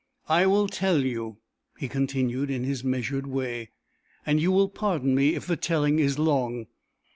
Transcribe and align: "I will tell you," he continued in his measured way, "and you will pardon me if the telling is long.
"I 0.29 0.47
will 0.47 0.67
tell 0.67 1.05
you," 1.05 1.37
he 1.77 1.87
continued 1.87 2.49
in 2.49 2.63
his 2.63 2.83
measured 2.83 3.27
way, 3.27 3.69
"and 4.25 4.39
you 4.41 4.51
will 4.51 4.67
pardon 4.67 5.13
me 5.13 5.35
if 5.35 5.45
the 5.45 5.55
telling 5.55 5.99
is 5.99 6.17
long. 6.17 6.65